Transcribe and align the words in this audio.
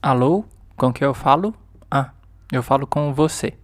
Alô? 0.00 0.44
Com 0.76 0.92
quem 0.92 1.04
eu 1.04 1.12
falo? 1.12 1.52
Ah, 1.90 2.12
eu 2.52 2.62
falo 2.62 2.86
com 2.86 3.12
você. 3.12 3.54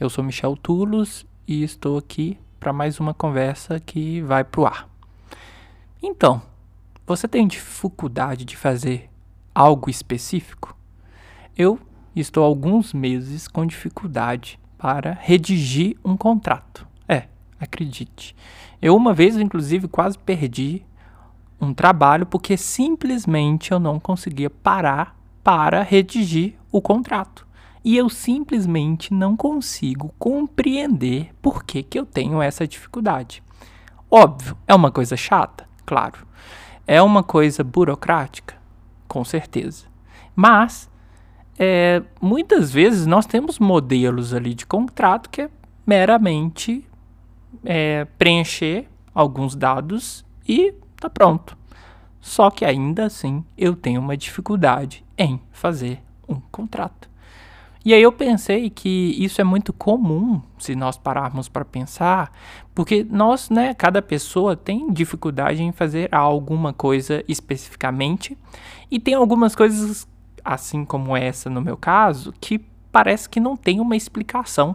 Eu 0.00 0.08
sou 0.08 0.24
Michel 0.24 0.56
Tulos 0.56 1.26
e 1.46 1.62
estou 1.62 1.98
aqui 1.98 2.38
para 2.58 2.72
mais 2.72 2.98
uma 2.98 3.12
conversa 3.12 3.78
que 3.78 4.22
vai 4.22 4.42
pro 4.42 4.64
ar. 4.64 4.88
Então, 6.02 6.40
você 7.06 7.28
tem 7.28 7.46
dificuldade 7.46 8.46
de 8.46 8.56
fazer 8.56 9.10
algo 9.54 9.90
específico? 9.90 10.74
Eu 11.54 11.78
estou 12.14 12.42
alguns 12.42 12.94
meses 12.94 13.46
com 13.46 13.66
dificuldade 13.66 14.58
para 14.78 15.12
redigir 15.12 15.98
um 16.02 16.16
contrato. 16.16 16.88
É, 17.06 17.28
acredite. 17.60 18.34
Eu 18.80 18.96
uma 18.96 19.12
vez, 19.12 19.36
inclusive, 19.36 19.88
quase 19.88 20.18
perdi 20.18 20.82
um 21.60 21.74
trabalho 21.74 22.24
porque 22.24 22.56
simplesmente 22.56 23.72
eu 23.72 23.78
não 23.78 24.00
conseguia 24.00 24.48
parar 24.48 25.15
para 25.46 25.82
redigir 25.82 26.54
o 26.72 26.82
contrato. 26.82 27.46
E 27.84 27.96
eu 27.96 28.08
simplesmente 28.08 29.14
não 29.14 29.36
consigo 29.36 30.12
compreender 30.18 31.32
por 31.40 31.62
que, 31.62 31.84
que 31.84 31.96
eu 31.96 32.04
tenho 32.04 32.42
essa 32.42 32.66
dificuldade. 32.66 33.44
Óbvio, 34.10 34.58
é 34.66 34.74
uma 34.74 34.90
coisa 34.90 35.16
chata, 35.16 35.68
claro. 35.84 36.26
É 36.84 37.00
uma 37.00 37.22
coisa 37.22 37.62
burocrática, 37.62 38.56
com 39.06 39.24
certeza. 39.24 39.84
Mas 40.34 40.90
é, 41.56 42.02
muitas 42.20 42.72
vezes 42.72 43.06
nós 43.06 43.24
temos 43.24 43.60
modelos 43.60 44.34
ali 44.34 44.52
de 44.52 44.66
contrato 44.66 45.30
que 45.30 45.42
é 45.42 45.50
meramente 45.86 46.84
é, 47.64 48.04
preencher 48.18 48.88
alguns 49.14 49.54
dados 49.54 50.24
e 50.48 50.74
tá 51.00 51.08
pronto. 51.08 51.56
Só 52.26 52.50
que 52.50 52.64
ainda 52.64 53.06
assim 53.06 53.44
eu 53.56 53.76
tenho 53.76 54.00
uma 54.00 54.16
dificuldade 54.16 55.04
em 55.16 55.40
fazer 55.52 56.02
um 56.28 56.40
contrato. 56.50 57.08
E 57.84 57.94
aí 57.94 58.02
eu 58.02 58.10
pensei 58.10 58.68
que 58.68 59.14
isso 59.16 59.40
é 59.40 59.44
muito 59.44 59.72
comum 59.72 60.42
se 60.58 60.74
nós 60.74 60.98
pararmos 60.98 61.48
para 61.48 61.64
pensar, 61.64 62.32
porque 62.74 63.06
nós, 63.08 63.48
né, 63.48 63.74
cada 63.74 64.02
pessoa 64.02 64.56
tem 64.56 64.92
dificuldade 64.92 65.62
em 65.62 65.70
fazer 65.70 66.12
alguma 66.12 66.72
coisa 66.72 67.22
especificamente, 67.28 68.36
e 68.90 68.98
tem 68.98 69.14
algumas 69.14 69.54
coisas 69.54 70.04
assim 70.44 70.84
como 70.84 71.16
essa 71.16 71.48
no 71.48 71.60
meu 71.60 71.76
caso, 71.76 72.34
que 72.40 72.58
parece 72.90 73.28
que 73.28 73.38
não 73.38 73.56
tem 73.56 73.78
uma 73.78 73.94
explicação. 73.94 74.74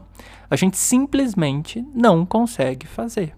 A 0.50 0.56
gente 0.56 0.78
simplesmente 0.78 1.86
não 1.94 2.26
consegue 2.26 2.88
fazer. 2.88 3.36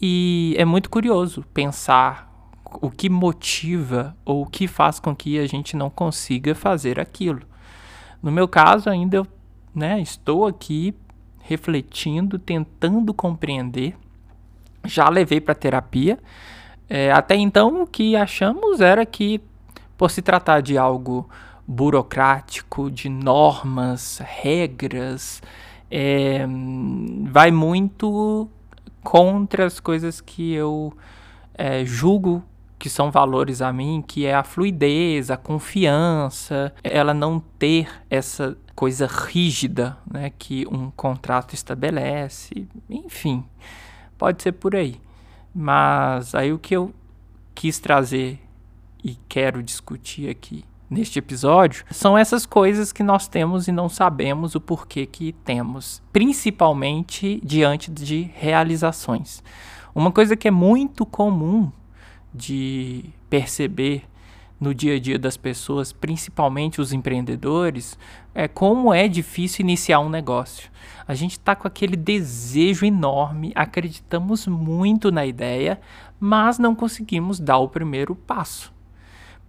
E 0.00 0.54
é 0.56 0.64
muito 0.64 0.88
curioso 0.88 1.44
pensar 1.52 2.31
o 2.80 2.90
que 2.90 3.08
motiva 3.08 4.16
ou 4.24 4.42
o 4.42 4.46
que 4.46 4.66
faz 4.66 4.98
com 4.98 5.14
que 5.14 5.38
a 5.38 5.46
gente 5.46 5.76
não 5.76 5.90
consiga 5.90 6.54
fazer 6.54 6.98
aquilo. 6.98 7.42
No 8.22 8.30
meu 8.30 8.46
caso, 8.46 8.88
ainda 8.88 9.16
eu 9.16 9.26
né, 9.74 10.00
estou 10.00 10.46
aqui 10.46 10.94
refletindo, 11.40 12.38
tentando 12.38 13.12
compreender. 13.12 13.96
Já 14.84 15.08
levei 15.08 15.40
para 15.40 15.54
terapia. 15.54 16.18
É, 16.88 17.10
até 17.10 17.34
então, 17.36 17.82
o 17.82 17.86
que 17.86 18.14
achamos 18.16 18.80
era 18.80 19.04
que, 19.04 19.40
por 19.96 20.10
se 20.10 20.22
tratar 20.22 20.60
de 20.60 20.78
algo 20.78 21.28
burocrático, 21.66 22.90
de 22.90 23.08
normas, 23.08 24.20
regras, 24.24 25.42
é, 25.90 26.46
vai 27.24 27.50
muito 27.50 28.48
contra 29.02 29.66
as 29.66 29.80
coisas 29.80 30.20
que 30.20 30.52
eu 30.52 30.92
é, 31.54 31.84
julgo 31.84 32.42
que 32.82 32.90
são 32.90 33.12
valores 33.12 33.62
a 33.62 33.72
mim, 33.72 34.02
que 34.04 34.26
é 34.26 34.34
a 34.34 34.42
fluidez, 34.42 35.30
a 35.30 35.36
confiança, 35.36 36.74
ela 36.82 37.14
não 37.14 37.38
ter 37.38 37.88
essa 38.10 38.58
coisa 38.74 39.06
rígida 39.06 39.96
né, 40.04 40.32
que 40.36 40.66
um 40.66 40.90
contrato 40.90 41.54
estabelece, 41.54 42.66
enfim, 42.90 43.44
pode 44.18 44.42
ser 44.42 44.50
por 44.50 44.74
aí. 44.74 45.00
Mas 45.54 46.34
aí 46.34 46.52
o 46.52 46.58
que 46.58 46.74
eu 46.74 46.92
quis 47.54 47.78
trazer 47.78 48.40
e 49.04 49.16
quero 49.28 49.62
discutir 49.62 50.28
aqui 50.28 50.64
neste 50.90 51.20
episódio 51.20 51.84
são 51.88 52.18
essas 52.18 52.44
coisas 52.44 52.90
que 52.90 53.04
nós 53.04 53.28
temos 53.28 53.68
e 53.68 53.72
não 53.72 53.88
sabemos 53.88 54.56
o 54.56 54.60
porquê 54.60 55.06
que 55.06 55.32
temos, 55.44 56.02
principalmente 56.12 57.40
diante 57.44 57.92
de 57.92 58.28
realizações. 58.34 59.40
Uma 59.94 60.10
coisa 60.10 60.34
que 60.34 60.48
é 60.48 60.50
muito 60.50 61.06
comum 61.06 61.70
de 62.34 63.04
perceber 63.28 64.04
no 64.60 64.72
dia 64.72 64.94
a 64.94 65.00
dia 65.00 65.18
das 65.18 65.36
pessoas, 65.36 65.92
principalmente 65.92 66.80
os 66.80 66.92
empreendedores, 66.92 67.98
é 68.32 68.46
como 68.46 68.94
é 68.94 69.08
difícil 69.08 69.62
iniciar 69.62 69.98
um 69.98 70.08
negócio. 70.08 70.70
A 71.06 71.14
gente 71.14 71.32
está 71.32 71.56
com 71.56 71.66
aquele 71.66 71.96
desejo 71.96 72.86
enorme, 72.86 73.52
acreditamos 73.56 74.46
muito 74.46 75.10
na 75.10 75.26
ideia, 75.26 75.80
mas 76.20 76.58
não 76.58 76.76
conseguimos 76.76 77.40
dar 77.40 77.58
o 77.58 77.68
primeiro 77.68 78.14
passo 78.14 78.72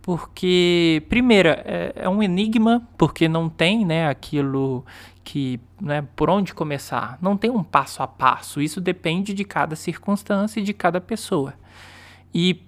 porque, 0.04 1.02
primeiro, 1.08 1.48
é, 1.48 1.94
é, 1.96 2.10
um 2.10 2.22
enigma, 2.22 2.86
porque 2.98 3.30
não 3.30 3.50
tem 3.50 3.86
né, 3.86 4.10
aquilo 4.10 4.86
que, 5.24 5.62
né, 5.80 6.06
por 6.14 6.30
onde 6.30 6.54
começar, 6.54 7.18
não 7.22 7.38
tem 7.38 7.50
um 7.50 7.64
passo 7.64 8.04
a 8.04 8.08
passo, 8.08 8.62
isso 8.62 8.82
depende 8.82 9.34
de 9.34 9.46
cada 9.46 9.78
circunstância 9.78 10.60
e 10.60 10.64
de 10.64 10.74
cada 10.74 11.00
pessoa. 11.00 11.54
E 12.34 12.62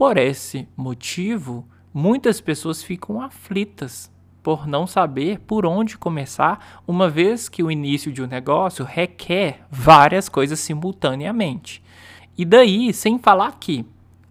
por 0.00 0.16
esse 0.16 0.66
motivo, 0.74 1.68
muitas 1.92 2.40
pessoas 2.40 2.82
ficam 2.82 3.20
aflitas 3.20 4.10
por 4.42 4.66
não 4.66 4.86
saber 4.86 5.40
por 5.40 5.66
onde 5.66 5.98
começar, 5.98 6.80
uma 6.88 7.06
vez 7.06 7.50
que 7.50 7.62
o 7.62 7.70
início 7.70 8.10
de 8.10 8.22
um 8.22 8.26
negócio 8.26 8.82
requer 8.82 9.60
várias 9.70 10.26
coisas 10.26 10.58
simultaneamente. 10.58 11.82
E 12.34 12.46
daí, 12.46 12.94
sem 12.94 13.18
falar 13.18 13.58
que, 13.60 13.84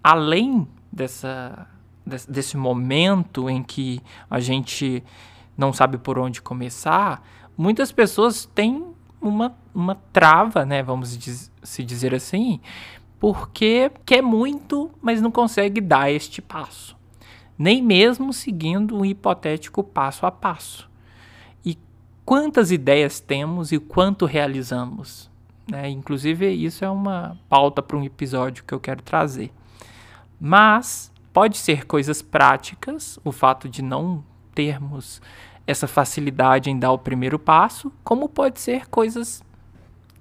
além 0.03 0.67
dessa 0.91 1.67
desse 2.27 2.57
momento 2.57 3.47
em 3.47 3.61
que 3.61 4.01
a 4.27 4.39
gente 4.39 5.03
não 5.55 5.71
sabe 5.71 5.99
por 5.99 6.17
onde 6.17 6.41
começar, 6.41 7.21
muitas 7.55 7.91
pessoas 7.91 8.49
têm 8.55 8.87
uma, 9.21 9.55
uma 9.75 9.93
trava, 10.11 10.65
né, 10.65 10.81
vamos 10.81 11.15
se 11.61 11.83
dizer 11.83 12.15
assim, 12.15 12.59
porque 13.19 13.91
quer 14.05 14.21
muito, 14.21 14.89
mas 15.01 15.21
não 15.21 15.31
consegue 15.31 15.81
dar 15.81 16.11
este 16.11 16.41
passo, 16.41 16.95
nem 17.57 17.81
mesmo 17.81 18.31
seguindo 18.31 18.97
um 18.97 19.05
hipotético 19.05 19.83
passo 19.83 20.25
a 20.25 20.31
passo. 20.31 20.89
E 21.65 21.77
quantas 22.25 22.71
ideias 22.71 23.19
temos 23.19 23.71
e 23.71 23.79
quanto 23.79 24.25
realizamos? 24.25 25.29
Né? 25.69 25.89
Inclusive, 25.89 26.49
isso 26.49 26.85
é 26.85 26.89
uma 26.89 27.37
pauta 27.47 27.81
para 27.81 27.97
um 27.97 28.03
episódio 28.03 28.63
que 28.63 28.73
eu 28.73 28.79
quero 28.79 29.01
trazer. 29.01 29.51
Mas 30.39 31.11
Pode 31.31 31.57
ser 31.57 31.85
coisas 31.85 32.21
práticas, 32.21 33.19
o 33.23 33.31
fato 33.31 33.69
de 33.69 33.83
não 33.83 34.23
termos 34.55 35.21
essa 35.67 35.87
facilidade 35.87 36.71
em 36.71 36.79
dar 36.79 36.91
o 36.91 36.97
primeiro 36.97 37.37
passo, 37.37 37.91
como 38.03 38.27
pode 38.27 38.59
ser 38.59 38.87
coisas 38.87 39.43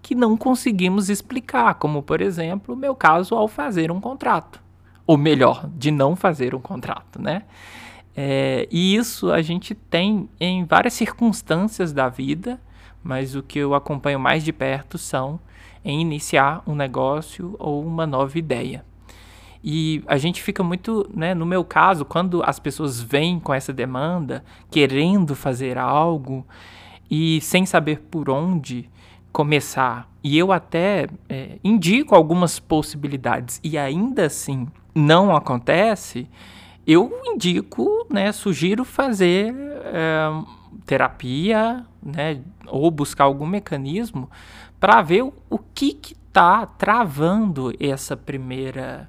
que 0.02 0.14
não 0.14 0.36
conseguimos 0.36 1.08
explicar, 1.08 1.74
como 1.74 2.02
por 2.02 2.20
exemplo, 2.20 2.74
o 2.74 2.78
meu 2.78 2.94
caso 2.94 3.34
ao 3.34 3.48
fazer 3.48 3.90
um 3.90 4.00
contrato, 4.00 4.60
ou 5.06 5.16
melhor, 5.16 5.68
de 5.76 5.90
não 5.90 6.16
fazer 6.16 6.54
um 6.54 6.60
contrato, 6.60 7.20
né? 7.20 7.42
É, 8.16 8.66
e 8.70 8.96
isso 8.96 9.30
a 9.30 9.40
gente 9.40 9.74
tem 9.74 10.28
em 10.40 10.64
várias 10.64 10.94
circunstâncias 10.94 11.92
da 11.92 12.08
vida, 12.08 12.60
mas 13.02 13.36
o 13.36 13.42
que 13.42 13.60
eu 13.60 13.74
acompanho 13.74 14.18
mais 14.18 14.42
de 14.42 14.52
perto 14.52 14.98
são 14.98 15.38
em 15.84 16.00
iniciar 16.00 16.62
um 16.66 16.74
negócio 16.74 17.54
ou 17.58 17.84
uma 17.84 18.06
nova 18.06 18.36
ideia. 18.38 18.84
E 19.62 20.02
a 20.06 20.16
gente 20.16 20.42
fica 20.42 20.62
muito, 20.62 21.08
né, 21.14 21.34
no 21.34 21.46
meu 21.46 21.64
caso, 21.64 22.04
quando 22.04 22.42
as 22.42 22.58
pessoas 22.58 23.00
vêm 23.00 23.38
com 23.40 23.52
essa 23.52 23.72
demanda, 23.72 24.44
querendo 24.70 25.34
fazer 25.34 25.78
algo 25.78 26.46
e 27.10 27.40
sem 27.40 27.66
saber 27.66 28.00
por 28.10 28.30
onde 28.30 28.88
começar, 29.32 30.08
e 30.22 30.36
eu 30.36 30.52
até 30.52 31.06
é, 31.28 31.58
indico 31.62 32.14
algumas 32.14 32.58
possibilidades 32.58 33.60
e 33.62 33.78
ainda 33.78 34.26
assim 34.26 34.66
não 34.94 35.34
acontece, 35.34 36.28
eu 36.86 37.20
indico, 37.24 38.06
né, 38.10 38.32
sugiro 38.32 38.84
fazer 38.84 39.54
é, 39.84 40.28
terapia, 40.86 41.84
né, 42.02 42.40
ou 42.66 42.90
buscar 42.90 43.24
algum 43.24 43.46
mecanismo 43.46 44.30
para 44.80 45.02
ver 45.02 45.22
o, 45.22 45.32
o 45.50 45.58
que 45.58 45.98
está 46.28 46.66
travando 46.66 47.72
essa 47.78 48.16
primeira 48.16 49.08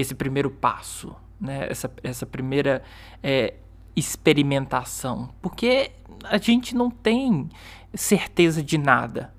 esse 0.00 0.14
primeiro 0.14 0.50
passo, 0.50 1.14
né? 1.40 1.66
essa, 1.68 1.90
essa 2.02 2.26
primeira 2.26 2.82
é, 3.22 3.54
experimentação. 3.94 5.30
Porque 5.40 5.92
a 6.24 6.38
gente 6.38 6.74
não 6.74 6.90
tem 6.90 7.48
certeza 7.94 8.62
de 8.62 8.78
nada. 8.78 9.32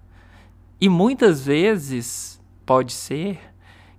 E 0.83 0.89
muitas 0.89 1.45
vezes 1.45 2.41
pode 2.65 2.91
ser 2.91 3.39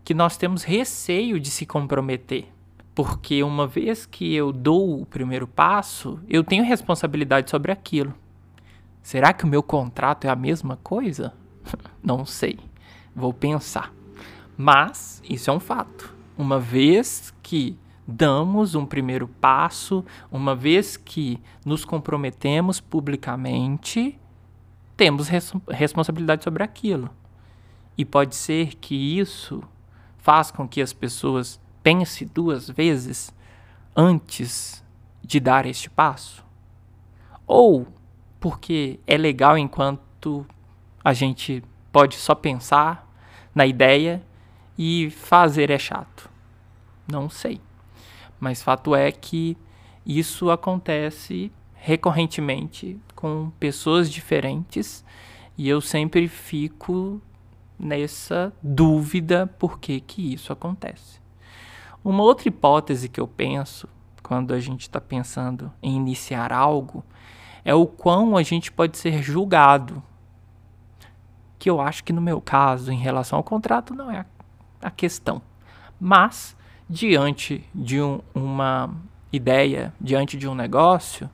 que 0.03 0.13
nós 0.13 0.37
temos 0.37 0.65
receio 0.65 1.39
de 1.39 1.49
se 1.49 1.65
comprometer. 1.65 2.49
Porque 2.93 3.41
uma 3.45 3.69
vez 3.69 4.05
que 4.05 4.35
eu 4.35 4.53
dou 4.53 5.01
o 5.01 5.07
primeiro 5.07 5.47
passo, 5.47 6.19
eu 6.29 6.43
tenho 6.43 6.65
responsabilidade 6.65 7.49
sobre 7.49 7.71
aquilo. 7.71 8.13
Será 9.01 9.33
que 9.33 9.45
o 9.45 9.47
meu 9.47 9.63
contrato 9.63 10.25
é 10.25 10.29
a 10.29 10.35
mesma 10.35 10.77
coisa? 10.83 11.33
Não 12.03 12.27
sei. 12.27 12.59
Vou 13.15 13.33
pensar. 13.33 13.95
Mas 14.57 15.23
isso 15.31 15.51
é 15.51 15.53
um 15.53 15.61
fato. 15.61 16.13
Uma 16.37 16.59
vez 16.59 17.33
que 17.45 17.79
damos 18.05 18.75
um 18.75 18.85
primeiro 18.85 19.29
passo, 19.29 20.05
uma 20.33 20.57
vez 20.57 20.97
que 20.97 21.39
nos 21.65 21.85
comprometemos 21.85 22.81
publicamente, 22.81 24.19
temos 24.97 25.29
res 25.29 25.53
responsabilidade 25.69 26.45
sobre 26.45 26.63
aquilo. 26.63 27.11
E 27.97 28.05
pode 28.05 28.35
ser 28.35 28.75
que 28.77 29.19
isso 29.19 29.63
faz 30.19 30.51
com 30.51 30.69
que 30.69 30.81
as 30.81 30.93
pessoas 30.93 31.61
pensem 31.83 32.29
duas 32.33 32.69
vezes 32.69 33.35
antes 33.95 34.83
de 35.23 35.41
dar 35.41 35.67
este 35.67 35.91
passo. 35.91 36.45
Ou 37.47 37.87
porque 38.41 38.99
é 39.07 39.17
legal 39.17 39.59
enquanto 39.59 40.47
a 41.05 41.13
gente 41.13 41.63
pode 41.93 42.15
só 42.17 42.35
pensar 42.35 43.09
na 43.55 43.67
ideia 43.67 44.23
e 44.79 45.11
fazer 45.11 45.71
é 45.71 45.79
chato. 45.79 46.31
Não 47.07 47.29
sei. 47.29 47.61
Mas 48.41 48.63
fato 48.63 48.95
é 48.95 49.13
que 49.13 49.57
isso 50.05 50.51
acontece 50.51 51.53
recorrentemente 51.85 52.97
com 53.17 53.51
pessoas 53.59 54.09
diferentes 54.09 55.05
e 55.59 55.69
eu 55.69 55.81
sempre 55.81 56.29
fico 56.29 57.21
nessa 57.77 58.53
dúvida 58.63 59.49
por 59.59 59.81
que, 59.81 59.99
que 60.01 60.33
isso 60.33 60.53
acontece. 60.53 61.21
Uma 62.05 62.23
outra 62.23 62.47
hipótese 62.47 63.09
que 63.09 63.21
eu 63.21 63.27
penso 63.27 63.89
quando 64.23 64.55
a 64.55 64.61
gente 64.61 64.83
está 64.83 65.01
pensando 65.01 65.73
em 65.83 65.97
iniciar 65.97 66.53
algo 66.53 67.03
é 67.65 67.75
o 67.75 67.85
quão 67.85 68.37
a 68.37 68.45
gente 68.45 68.71
pode 68.71 68.97
ser 68.97 69.21
julgado. 69.21 70.01
Que 71.59 71.69
eu 71.69 71.81
acho 71.81 72.05
que 72.05 72.13
no 72.13 72.23
meu 72.23 72.41
caso, 72.41 72.93
em 72.93 72.99
relação 72.99 73.39
ao 73.39 73.43
contrato, 73.43 73.93
não 73.93 74.09
é 74.09 74.25
a 74.81 74.91
questão. 74.91 75.43
Mas, 75.99 76.57
diante 76.89 77.69
de 77.75 78.01
um, 78.01 78.21
uma 78.33 78.95
ideia, 79.33 79.93
diante 80.01 80.37
de 80.37 80.47
um 80.47 80.55
negócio, 80.55 81.29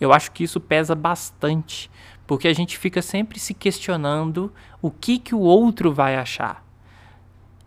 eu 0.00 0.12
acho 0.12 0.32
que 0.32 0.44
isso 0.44 0.60
pesa 0.60 0.94
bastante, 0.94 1.90
porque 2.26 2.48
a 2.48 2.52
gente 2.52 2.78
fica 2.78 3.00
sempre 3.02 3.38
se 3.38 3.54
questionando 3.54 4.52
o 4.80 4.90
que, 4.90 5.18
que 5.18 5.34
o 5.34 5.40
outro 5.40 5.92
vai 5.92 6.16
achar. 6.16 6.64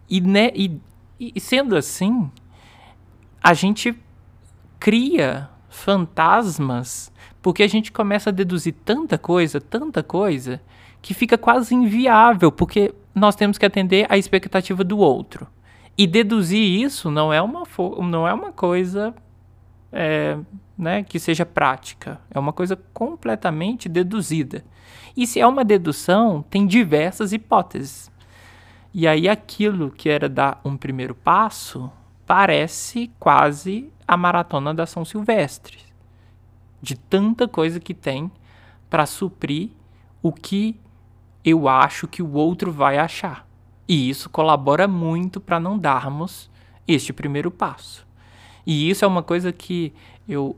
E, 0.09 0.21
né, 0.21 0.51
e, 0.53 0.79
e 1.19 1.39
sendo 1.39 1.75
assim, 1.75 2.31
a 3.41 3.53
gente 3.53 3.97
cria 4.79 5.49
fantasmas 5.69 7.11
porque 7.41 7.63
a 7.63 7.67
gente 7.67 7.91
começa 7.91 8.29
a 8.29 8.33
deduzir 8.33 8.73
tanta 8.83 9.17
coisa, 9.17 9.61
tanta 9.61 10.03
coisa, 10.03 10.61
que 11.01 11.13
fica 11.13 11.37
quase 11.37 11.73
inviável, 11.73 12.51
porque 12.51 12.93
nós 13.15 13.35
temos 13.35 13.57
que 13.57 13.65
atender 13.65 14.05
à 14.09 14.17
expectativa 14.17 14.83
do 14.83 14.97
outro. 14.97 15.47
E 15.97 16.05
deduzir 16.05 16.59
isso 16.59 17.09
não 17.09 17.31
é 17.31 17.41
uma, 17.41 17.63
não 18.09 18.27
é 18.27 18.33
uma 18.33 18.51
coisa 18.51 19.15
é, 19.99 20.37
né, 20.77 21.01
que 21.01 21.19
seja 21.19 21.43
prática. 21.43 22.21
É 22.29 22.37
uma 22.37 22.53
coisa 22.53 22.75
completamente 22.93 23.89
deduzida. 23.89 24.63
E 25.15 25.25
se 25.25 25.39
é 25.39 25.47
uma 25.47 25.65
dedução, 25.65 26.45
tem 26.47 26.67
diversas 26.67 27.33
hipóteses. 27.33 28.11
E 28.93 29.07
aí 29.07 29.27
aquilo 29.27 29.89
que 29.89 30.07
era 30.07 30.29
dar 30.29 30.61
um 30.63 30.77
primeiro 30.77 31.15
passo 31.15 31.91
parece 32.27 33.11
quase 33.19 33.91
a 34.07 34.15
maratona 34.15 34.71
da 34.71 34.85
São 34.85 35.03
Silvestre. 35.03 35.79
De 36.79 36.95
tanta 36.95 37.47
coisa 37.47 37.79
que 37.79 37.95
tem 37.95 38.31
para 38.91 39.07
suprir 39.07 39.71
o 40.21 40.31
que 40.31 40.79
eu 41.43 41.67
acho 41.67 42.07
que 42.07 42.21
o 42.21 42.33
outro 42.33 42.71
vai 42.71 42.99
achar. 42.99 43.47
E 43.87 44.09
isso 44.09 44.29
colabora 44.29 44.87
muito 44.87 45.41
para 45.41 45.59
não 45.59 45.79
darmos 45.79 46.51
este 46.87 47.11
primeiro 47.11 47.49
passo. 47.49 48.06
E 48.67 48.89
isso 48.89 49.05
é 49.05 49.07
uma 49.07 49.23
coisa 49.23 49.53
que 49.53 49.93
eu 50.27 50.53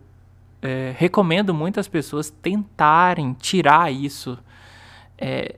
é, 0.64 0.96
recomendo 0.98 1.54
muitas 1.54 1.88
pessoas 1.88 2.32
tentarem 2.32 3.34
tirar 3.34 3.94
isso 3.94 4.36
é, 5.16 5.58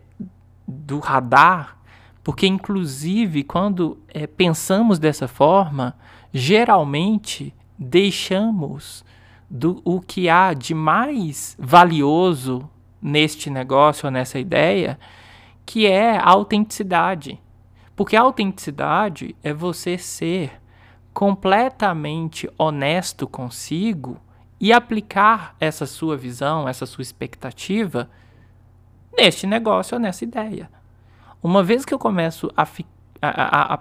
do 0.68 1.00
radar, 1.00 1.78
porque, 2.22 2.46
inclusive, 2.46 3.46
quando 3.46 3.98
é, 4.10 4.28
pensamos 4.28 5.00
dessa 5.00 5.30
forma, 5.30 5.96
geralmente 6.34 7.54
deixamos 7.80 9.06
do, 9.50 9.82
o 9.86 10.02
que 10.02 10.28
há 10.28 10.54
de 10.54 10.74
mais 10.74 11.56
valioso 11.58 12.70
neste 13.02 13.50
negócio 13.50 14.08
ou 14.08 14.12
nessa 14.12 14.38
ideia 14.38 15.00
que 15.66 15.88
é 15.88 16.18
a 16.18 16.30
autenticidade. 16.30 17.40
Porque 17.96 18.18
a 18.18 18.22
autenticidade 18.22 19.36
é 19.42 19.54
você 19.54 19.98
ser 19.98 20.61
completamente 21.14 22.50
honesto 22.58 23.28
consigo 23.28 24.20
e 24.60 24.72
aplicar 24.72 25.56
essa 25.60 25.86
sua 25.86 26.16
visão, 26.16 26.68
essa 26.68 26.86
sua 26.86 27.02
expectativa 27.02 28.10
neste 29.18 29.46
negócio 29.46 29.96
ou 29.96 30.02
nessa 30.02 30.24
ideia. 30.24 30.70
Uma 31.42 31.64
vez 31.64 31.84
que 31.84 31.94
eu 31.94 32.00
começo 32.00 32.52
a, 32.56 32.66
fi 32.66 32.86
a, 33.22 33.30
a, 33.30 33.74
a 33.76 33.80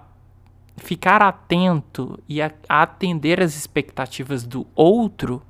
ficar 0.76 1.22
atento 1.22 2.18
e 2.28 2.40
a, 2.40 2.50
atender 2.68 3.40
as 3.42 3.54
expectativas 3.54 4.44
do 4.44 4.66
outro, 4.74 5.42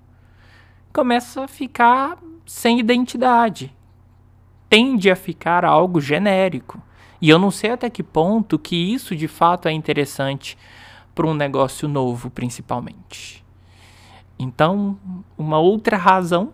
começa 0.93 1.45
a 1.45 1.49
ficar 1.49 2.19
sem 2.45 2.81
identidade 2.81 3.73
tende 4.71 5.11
a 5.11 5.17
ficar 5.17 5.65
algo 5.65 6.01
genérico. 6.01 6.81
E 7.21 7.29
eu 7.29 7.39
não 7.39 7.51
sei 7.51 7.73
até 7.73 7.91
que 7.91 8.05
ponto 8.05 8.59
que 8.59 8.77
isso 8.77 9.17
de 9.17 9.27
fato 9.27 9.67
é 9.67 9.73
interessante 9.73 10.57
para 11.15 11.27
um 11.27 11.35
negócio 11.35 11.89
novo, 11.89 12.31
principalmente. 12.31 13.45
Então, 14.39 14.99
uma 15.37 15.59
outra 15.59 15.97
razão 15.97 16.53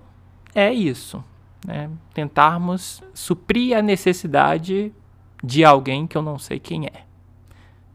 é 0.54 0.72
isso, 0.72 1.22
né? 1.64 1.90
tentarmos 2.12 3.02
suprir 3.14 3.76
a 3.76 3.82
necessidade 3.82 4.92
de 5.42 5.64
alguém 5.64 6.06
que 6.06 6.16
eu 6.16 6.22
não 6.22 6.38
sei 6.38 6.58
quem 6.58 6.86
é. 6.86 7.04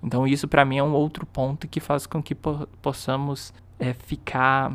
Então, 0.01 0.25
isso 0.25 0.47
para 0.47 0.65
mim 0.65 0.77
é 0.77 0.83
um 0.83 0.93
outro 0.93 1.25
ponto 1.25 1.67
que 1.67 1.79
faz 1.79 2.05
com 2.05 2.23
que 2.23 2.33
po 2.33 2.67
possamos 2.81 3.53
é, 3.77 3.93
ficar 3.93 4.73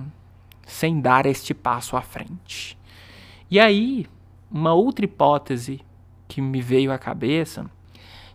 sem 0.67 1.01
dar 1.01 1.27
este 1.27 1.55
passo 1.55 1.97
à 1.97 2.03
frente. 2.03 2.79
E 3.51 3.59
aí, 3.59 4.07
uma 4.51 4.75
outra 4.75 5.05
hipótese 5.05 5.81
que 6.29 6.41
me 6.41 6.61
veio 6.61 6.93
à 6.93 6.99
cabeça 6.99 7.71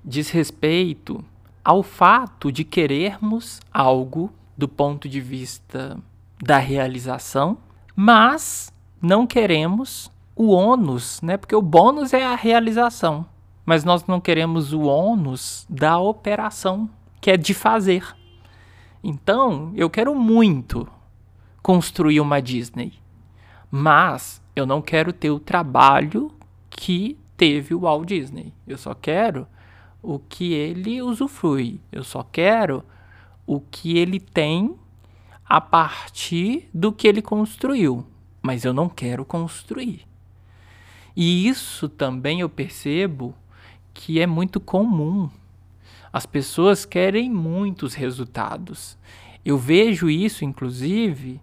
diz 0.03 0.29
respeito 0.29 1.23
ao 1.63 1.83
fato 1.83 2.51
de 2.51 2.63
querermos 2.63 3.59
algo 3.71 4.31
do 4.57 4.67
ponto 4.67 5.07
de 5.07 5.21
vista 5.21 5.97
da 6.41 6.57
realização, 6.57 7.57
mas 7.95 8.71
não 9.01 9.25
queremos 9.25 10.11
o 10.35 10.51
ônus, 10.51 11.21
né? 11.21 11.37
Porque 11.37 11.55
o 11.55 11.61
bônus 11.61 12.13
é 12.13 12.25
a 12.25 12.35
realização, 12.35 13.25
mas 13.65 13.83
nós 13.83 14.05
não 14.05 14.19
queremos 14.19 14.73
o 14.73 14.81
ônus 14.81 15.65
da 15.69 15.99
operação, 15.99 16.89
que 17.19 17.31
é 17.31 17.37
de 17.37 17.53
fazer. 17.53 18.15
Então, 19.03 19.71
eu 19.75 19.89
quero 19.89 20.15
muito 20.15 20.87
construir 21.61 22.19
uma 22.19 22.41
Disney, 22.41 22.93
mas 23.69 24.41
eu 24.55 24.65
não 24.65 24.81
quero 24.81 25.13
ter 25.13 25.29
o 25.29 25.39
trabalho 25.39 26.31
que 26.69 27.17
teve 27.37 27.73
o 27.73 27.81
Walt 27.81 28.07
Disney. 28.07 28.53
Eu 28.67 28.77
só 28.77 28.93
quero 28.93 29.47
o 30.01 30.19
que 30.19 30.53
ele 30.53 31.01
usufrui. 31.01 31.79
Eu 31.91 32.03
só 32.03 32.23
quero 32.23 32.83
o 33.45 33.59
que 33.59 33.97
ele 33.97 34.19
tem 34.19 34.75
a 35.45 35.59
partir 35.59 36.69
do 36.73 36.91
que 36.91 37.07
ele 37.07 37.21
construiu. 37.21 38.05
Mas 38.41 38.65
eu 38.65 38.73
não 38.73 38.89
quero 38.89 39.23
construir. 39.23 40.07
E 41.15 41.47
isso 41.47 41.89
também 41.89 42.39
eu 42.39 42.49
percebo 42.49 43.35
que 43.93 44.19
é 44.19 44.25
muito 44.25 44.59
comum. 44.59 45.29
As 46.11 46.25
pessoas 46.25 46.85
querem 46.85 47.29
muitos 47.29 47.93
resultados. 47.93 48.97
Eu 49.43 49.57
vejo 49.57 50.09
isso, 50.09 50.45
inclusive, 50.45 51.41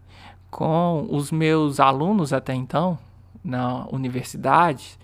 com 0.50 1.06
os 1.10 1.30
meus 1.30 1.78
alunos 1.78 2.32
até 2.32 2.54
então 2.54 2.98
na 3.44 3.86
universidade 3.88 4.98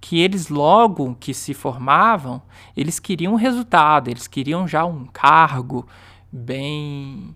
que 0.00 0.20
eles 0.20 0.48
logo 0.48 1.16
que 1.20 1.34
se 1.34 1.52
formavam, 1.52 2.40
eles 2.76 2.98
queriam 2.98 3.34
um 3.34 3.36
resultado, 3.36 4.08
eles 4.08 4.26
queriam 4.26 4.66
já 4.66 4.84
um 4.84 5.04
cargo 5.06 5.86
bem 6.32 7.34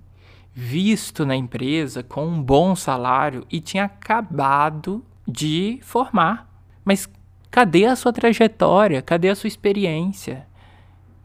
visto 0.53 1.27
na 1.27 1.35
empresa, 1.35 2.03
com 2.03 2.27
um 2.27 2.43
bom 2.43 2.75
salário 2.77 3.45
e 3.51 3.61
tinha 3.61 3.85
acabado 3.85 5.05
de 5.27 5.79
formar. 5.83 6.49
Mas 6.85 7.09
cadê 7.51 7.87
a 7.87 7.97
sua 7.97 8.13
trajetória? 8.13 9.03
Cadê 9.03 9.29
a 9.29 9.35
sua 9.35 9.49
experiência? 9.49 10.47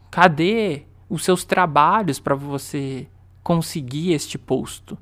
Cadê 0.10 0.84
os 1.08 1.24
seus 1.24 1.46
trabalhos 1.46 2.19
para 2.19 2.36
você 2.36 3.08
conseguir 3.43 4.13
este 4.13 4.38
posto. 4.38 4.98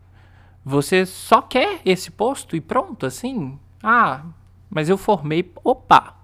Você 0.63 1.05
só 1.05 1.41
quer 1.41 1.81
esse 1.85 2.11
posto 2.11 2.55
e 2.55 2.61
pronto, 2.61 3.05
assim? 3.05 3.57
Ah, 3.81 4.25
mas 4.69 4.89
eu 4.89 4.97
formei. 4.97 5.49
Opa! 5.63 6.16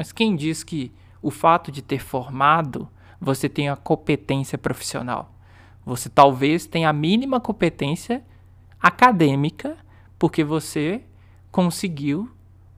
Mas 0.00 0.12
quem 0.12 0.34
diz 0.34 0.64
que 0.64 0.90
o 1.20 1.30
fato 1.30 1.70
de 1.70 1.82
ter 1.82 1.98
formado 1.98 2.88
você 3.20 3.50
tem 3.50 3.68
a 3.68 3.76
competência 3.76 4.56
profissional? 4.56 5.34
Você 5.84 6.08
talvez 6.08 6.64
tenha 6.66 6.88
a 6.88 6.92
mínima 6.92 7.38
competência 7.38 8.24
acadêmica 8.80 9.76
porque 10.18 10.42
você 10.42 11.02
conseguiu 11.52 12.30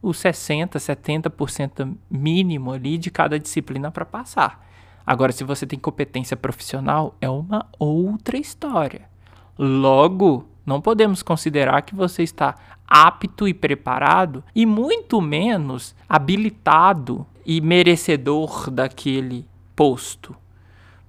os 0.03 0.19
60, 0.19 0.81
70% 0.81 1.97
mínimo 2.11 2.73
ali 2.73 2.99
de 2.99 3.09
cada 3.09 3.39
disciplina 3.39 3.89
para 3.89 4.05
passar. 4.05 4.69
Agora, 5.07 5.31
se 5.31 5.45
você 5.45 5.65
tem 5.65 5.79
competência 5.79 6.37
profissional, 6.37 7.15
é 7.21 7.31
uma 7.31 7.69
outra 7.79 8.37
história. 8.37 9.09
Logo, 9.57 10.49
não 10.67 10.81
podemos 10.81 11.23
considerar 11.23 11.83
que 11.83 11.95
você 11.95 12.25
está 12.25 12.57
apto 12.95 13.49
e 13.49 13.55
preparado, 13.55 14.45
e 14.55 14.67
muito 14.67 15.19
menos 15.19 15.95
habilitado 16.07 17.27
e 17.47 17.59
merecedor 17.59 18.71
daquele 18.71 19.49
posto. 19.75 20.37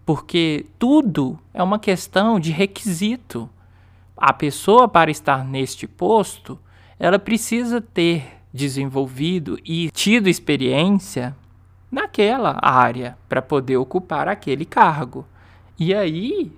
Porque 0.06 0.66
tudo 0.80 1.38
é 1.54 1.62
uma 1.62 1.78
questão 1.78 2.40
de 2.40 2.52
requisito. 2.54 3.50
A 4.16 4.32
pessoa, 4.32 4.88
para 4.88 5.12
estar 5.12 5.44
neste 5.44 5.86
posto, 5.86 6.58
ela 6.98 7.20
precisa 7.20 7.82
ter 7.82 8.28
desenvolvido 8.54 9.60
e 9.66 9.92
tido 9.92 10.30
experiência 10.30 11.36
naquela 11.92 12.60
área 12.62 13.18
para 13.28 13.42
poder 13.42 13.76
ocupar 13.76 14.30
aquele 14.30 14.64
cargo. 14.64 15.28
E 15.78 15.94
aí 15.94 16.50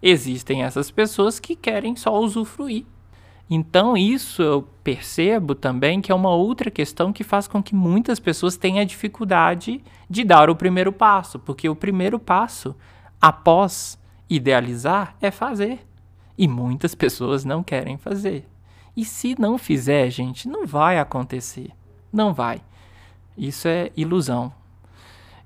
existem 0.00 0.62
essas 0.62 0.92
pessoas 0.92 1.40
que 1.40 1.56
querem 1.56 1.96
só 1.96 2.16
usufruir. 2.20 2.84
Então, 3.52 3.96
isso 3.96 4.40
eu 4.42 4.62
percebo 4.84 5.56
também 5.56 6.00
que 6.00 6.12
é 6.12 6.14
uma 6.14 6.30
outra 6.30 6.70
questão 6.70 7.12
que 7.12 7.24
faz 7.24 7.48
com 7.48 7.60
que 7.60 7.74
muitas 7.74 8.20
pessoas 8.20 8.56
tenham 8.56 8.84
dificuldade 8.84 9.82
de 10.08 10.22
dar 10.22 10.48
o 10.48 10.54
primeiro 10.54 10.92
passo, 10.92 11.36
porque 11.36 11.68
o 11.68 11.74
primeiro 11.74 12.16
passo, 12.16 12.76
após 13.20 13.98
idealizar, 14.28 15.16
é 15.20 15.32
fazer. 15.32 15.84
E 16.38 16.46
muitas 16.46 16.94
pessoas 16.94 17.44
não 17.44 17.60
querem 17.60 17.98
fazer. 17.98 18.48
E 18.96 19.04
se 19.04 19.34
não 19.36 19.58
fizer, 19.58 20.08
gente, 20.10 20.48
não 20.48 20.64
vai 20.64 21.00
acontecer. 21.00 21.72
Não 22.12 22.32
vai. 22.32 22.62
Isso 23.36 23.66
é 23.66 23.90
ilusão. 23.96 24.52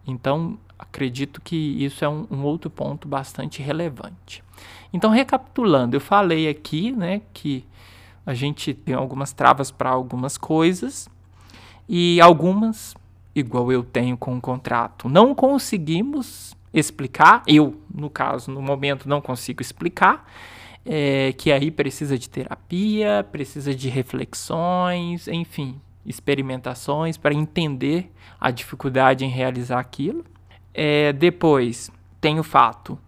Então, 0.07 0.59
acredito 0.79 1.41
que 1.41 1.57
isso 1.83 2.05
é 2.05 2.09
um, 2.09 2.27
um, 2.31 2.43
outro 2.43 2.69
ponto 2.69 3.09
bastante 3.09 3.63
relevante. 3.63 4.45
Então, 4.93 5.11
recapitulando, 5.11 5.97
eu 5.97 6.01
falei 6.01 6.49
aqui 6.49 6.93
né, 6.93 7.23
que 7.33 7.65
a 8.27 8.35
gente 8.35 8.73
tem 8.73 8.95
algumas 8.95 9.33
travas 9.33 9.71
para 9.71 9.91
algumas 9.91 10.39
coisas 10.39 11.09
e 11.89 12.21
algumas, 12.21 12.95
igual 13.35 13.71
eu 13.71 13.83
tenho 13.83 14.17
com 14.17 14.37
o 14.37 14.41
contrato, 14.41 15.09
não 15.09 15.35
conseguimos 15.35 16.57
explicar. 16.73 17.43
Eu, 17.47 17.81
no 17.95 18.11
caso, 18.11 18.51
no 18.51 18.61
momento, 18.61 19.09
não 19.09 19.21
consigo 19.21 19.63
explicar. 19.63 20.29
É, 20.87 21.33
que 21.33 21.51
aí 21.51 21.71
precisa 21.71 22.19
de 22.19 22.29
terapia, 22.29 23.27
precisa 23.33 23.75
de 23.75 23.89
reflexões, 23.89 25.27
enfim, 25.29 25.81
experimentações 26.05 27.17
para 27.17 27.33
entender 27.33 28.13
a 28.39 28.51
dificuldade 28.51 29.25
em 29.25 29.31
realizar 29.31 29.81
aquilo. 29.81 30.23
É, 30.75 31.11
depois, 31.15 31.91
tem 32.21 32.39
o 32.39 32.43
fato 32.43 32.99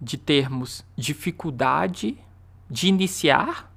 de 0.00 0.16
termos 0.16 0.84
dificuldade 0.96 2.16
de 2.70 2.86
iniciar, 2.86 3.73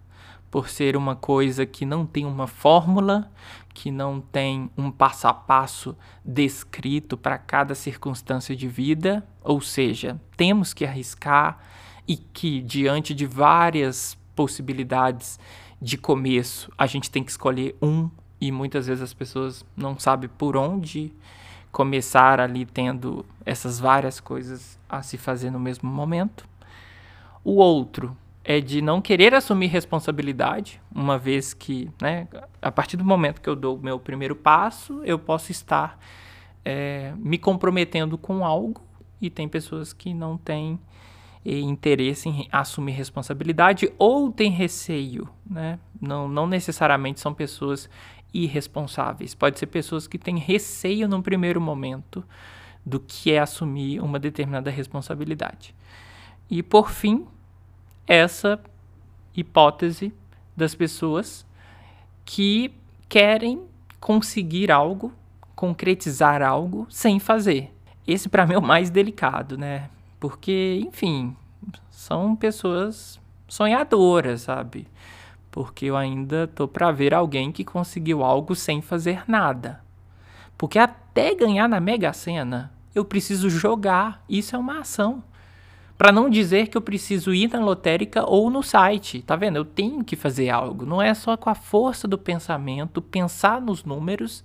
por 0.50 0.70
ser 0.70 0.96
uma 0.96 1.16
coisa 1.16 1.66
que 1.66 1.86
não 1.86 2.06
tem 2.06 2.26
uma 2.26 2.48
fórmula, 2.48 3.32
que 3.74 3.92
não 3.92 4.20
tem 4.20 4.72
um 4.78 4.90
passo 4.90 5.28
a 5.28 5.34
passo 5.34 5.96
descrito 6.24 7.18
para 7.18 7.38
cada 7.38 7.76
circunstância 7.76 8.56
de 8.56 8.68
vida, 8.68 9.28
ou 9.44 9.62
seja, 9.62 10.20
temos 10.36 10.74
que 10.74 10.86
arriscar 10.86 11.60
e 12.08 12.16
que, 12.16 12.62
diante 12.62 13.14
de 13.14 13.26
várias 13.26 14.18
possibilidades 14.36 15.40
de 15.82 15.98
começo, 15.98 16.72
a 16.78 16.88
gente 16.88 17.12
tem 17.12 17.24
que 17.24 17.32
escolher 17.32 17.76
um 17.82 18.10
e 18.40 18.52
muitas 18.52 18.88
vezes 18.88 19.04
as 19.04 19.14
pessoas 19.14 19.66
não 19.76 19.98
sabem 20.00 20.30
por 20.38 20.56
onde 20.56 21.14
começar 21.72 22.40
ali 22.40 22.66
tendo 22.66 23.26
essas 23.46 23.80
várias 23.80 24.20
coisas 24.20 24.80
a 24.90 25.02
se 25.02 25.18
fazer 25.18 25.52
no 25.52 25.60
mesmo 25.60 25.90
momento. 25.90 26.48
O 27.44 27.56
outro 27.56 28.16
é 28.50 28.62
de 28.62 28.82
não 28.82 29.02
querer 29.02 29.36
assumir 29.36 29.68
responsabilidade, 29.68 30.82
uma 30.96 31.18
vez 31.18 31.54
que, 31.54 31.92
né, 32.02 32.30
a 32.62 32.72
partir 32.72 32.96
do 32.96 33.04
momento 33.04 33.42
que 33.42 33.50
eu 33.50 33.58
dou 33.58 33.76
o 33.76 33.84
meu 33.84 34.00
primeiro 34.00 34.38
passo, 34.38 35.02
eu 35.04 35.20
posso 35.20 35.52
estar 35.52 36.00
é, 36.64 37.12
me 37.18 37.38
comprometendo 37.38 38.18
com 38.18 38.46
algo 38.46 38.82
e 39.22 39.30
tem 39.30 39.50
pessoas 39.50 39.92
que 39.92 40.14
não 40.14 40.38
têm 40.38 40.80
interesse 41.44 42.30
em 42.30 42.48
assumir 42.50 42.94
responsabilidade 42.94 43.92
ou 43.98 44.32
têm 44.32 44.50
receio, 44.50 45.28
né? 45.50 45.78
Não, 46.00 46.30
não 46.30 46.48
necessariamente 46.48 47.20
são 47.20 47.34
pessoas 47.34 47.90
irresponsáveis. 48.34 49.36
Pode 49.36 49.60
ser 49.60 49.68
pessoas 49.68 50.08
que 50.08 50.18
têm 50.18 50.38
receio 50.38 51.06
num 51.06 51.22
primeiro 51.22 51.60
momento 51.60 52.24
do 52.86 52.98
que 52.98 53.34
é 53.34 53.40
assumir 53.40 54.00
uma 54.00 54.18
determinada 54.18 54.72
responsabilidade. 54.72 55.76
E 56.50 56.64
por 56.64 56.90
fim, 56.90 57.28
essa 58.08 58.60
hipótese 59.36 60.14
das 60.56 60.74
pessoas 60.74 61.46
que 62.26 62.74
querem 63.08 63.62
conseguir 64.00 64.72
algo, 64.72 65.14
concretizar 65.56 66.42
algo 66.42 66.88
sem 66.90 67.20
fazer. 67.20 67.74
Esse 68.08 68.30
para 68.30 68.46
mim 68.46 68.54
é 68.54 68.58
o 68.58 68.62
mais 68.62 68.90
delicado, 68.90 69.58
né? 69.58 69.90
Porque, 70.20 70.82
enfim, 70.88 71.36
são 71.90 72.36
pessoas 72.36 73.20
sonhadoras, 73.48 74.42
sabe? 74.42 74.88
Porque 75.52 75.86
eu 75.86 75.98
ainda 75.98 76.48
tô 76.48 76.68
para 76.68 76.92
ver 76.92 77.14
alguém 77.14 77.52
que 77.52 77.64
conseguiu 77.64 78.24
algo 78.24 78.56
sem 78.56 78.82
fazer 78.82 79.24
nada. 79.28 79.82
Porque 80.58 80.80
até 80.80 81.36
ganhar 81.36 81.68
na 81.68 81.80
Mega 81.80 82.14
Sena, 82.14 82.72
eu 82.96 83.06
preciso 83.06 83.50
jogar. 83.50 84.24
Isso 84.28 84.56
é 84.56 84.60
uma 84.60 84.80
ação. 84.80 85.24
Para 85.98 86.12
não 86.12 86.30
dizer 86.30 86.68
que 86.68 86.78
eu 86.78 86.82
preciso 86.82 87.34
ir 87.34 87.50
na 87.50 87.60
lotérica 87.60 88.24
ou 88.30 88.50
no 88.52 88.62
site, 88.62 89.24
tá 89.24 89.36
vendo? 89.36 89.56
Eu 89.56 89.66
tenho 89.66 90.04
que 90.04 90.16
fazer 90.16 90.50
algo. 90.50 90.86
Não 90.86 91.02
é 91.02 91.14
só 91.14 91.36
com 91.36 91.50
a 91.50 91.56
força 91.56 92.08
do 92.08 92.18
pensamento, 92.18 93.02
pensar 93.02 93.60
nos 93.60 93.84
números 93.84 94.44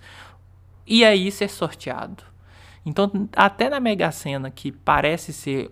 e 0.87 1.05
aí 1.05 1.31
ser 1.31 1.51
sorteado. 1.51 2.25
Então, 2.85 3.29
até 3.37 3.69
na 3.69 3.79
Mega 3.79 4.11
Sena, 4.11 4.51
que 4.51 4.73
parece 4.73 5.33
ser 5.33 5.71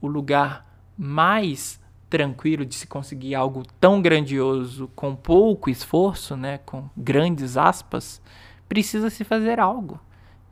o 0.00 0.06
lugar 0.06 0.66
mais 0.96 1.80
tranquilo 2.08 2.64
de 2.64 2.74
se 2.74 2.86
conseguir 2.86 3.34
algo 3.34 3.62
tão 3.80 4.00
grandioso 4.00 4.88
com 4.94 5.16
pouco 5.16 5.70
esforço, 5.70 6.36
né, 6.36 6.58
com 6.58 6.88
grandes 6.96 7.56
aspas, 7.56 8.20
precisa 8.68 9.10
se 9.10 9.24
fazer 9.24 9.58
algo. 9.58 9.98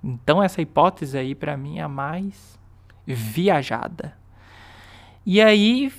Então 0.02 0.42
essa 0.42 0.60
hipótese 0.60 1.16
aí 1.16 1.34
para 1.34 1.56
mim 1.56 1.78
é 1.78 1.82
a 1.82 1.88
mais 1.88 2.58
viajada. 3.06 4.14
E 5.26 5.40
aí 5.40 5.92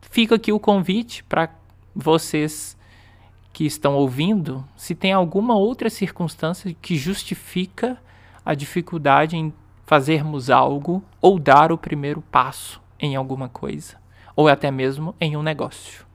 fica 0.00 0.34
aqui 0.34 0.52
o 0.52 0.58
convite 0.58 1.22
para 1.24 1.48
vocês 1.94 2.76
que 3.52 3.64
estão 3.64 3.94
ouvindo, 3.94 4.64
se 4.76 4.94
tem 4.94 5.12
alguma 5.12 5.54
outra 5.54 5.90
circunstância 5.90 6.74
que 6.80 6.96
justifica 6.96 7.98
a 8.44 8.54
dificuldade 8.54 9.36
em 9.36 9.52
fazermos 9.86 10.48
algo 10.48 11.02
ou 11.20 11.38
dar 11.38 11.70
o 11.70 11.78
primeiro 11.78 12.22
passo 12.22 12.80
em 12.98 13.14
alguma 13.14 13.48
coisa, 13.48 13.96
ou 14.34 14.48
até 14.48 14.70
mesmo 14.70 15.14
em 15.20 15.36
um 15.36 15.42
negócio. 15.42 16.06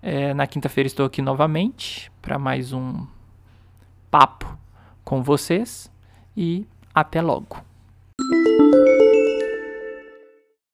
É, 0.00 0.32
na 0.32 0.46
quinta-feira 0.46 0.86
estou 0.86 1.04
aqui 1.04 1.20
novamente 1.20 2.10
para 2.22 2.38
mais 2.38 2.72
um 2.72 3.04
papo 4.10 4.56
com 5.04 5.22
vocês 5.22 5.90
e 6.36 6.66
até 6.94 7.20
logo. 7.20 7.62